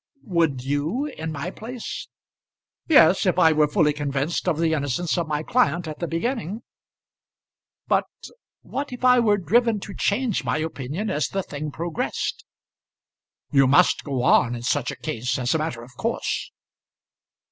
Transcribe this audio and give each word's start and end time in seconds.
"Would 0.23 0.63
you; 0.63 1.05
in 1.05 1.31
my 1.31 1.51
place?" 1.51 2.07
"Yes; 2.87 3.27
if 3.27 3.37
I 3.37 3.51
were 3.53 3.67
fully 3.67 3.93
convinced 3.93 4.47
of 4.49 4.57
the 4.57 4.73
innocence 4.73 5.15
of 5.15 5.27
my 5.27 5.43
client 5.43 5.87
at 5.87 5.99
the 5.99 6.07
beginning." 6.07 6.63
"But 7.87 8.05
what 8.63 8.91
if 8.91 9.05
I 9.05 9.19
were 9.19 9.37
driven 9.37 9.79
to 9.81 9.93
change 9.93 10.43
my 10.43 10.57
opinion 10.57 11.11
as 11.11 11.27
the 11.27 11.43
thing 11.43 11.69
progressed?" 11.69 12.43
"You 13.51 13.67
must 13.67 14.03
go 14.03 14.23
on, 14.23 14.55
in 14.55 14.63
such 14.63 14.89
a 14.89 14.95
case, 14.99 15.37
as 15.37 15.53
a 15.53 15.59
matter 15.59 15.83
of 15.83 15.95
course." 15.97 16.51